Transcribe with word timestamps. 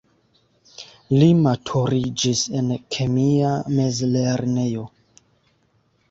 Li 1.17 1.25
maturiĝis 1.41 2.41
en 2.61 2.71
kemia 2.95 3.51
mezlernejo. 3.75 4.87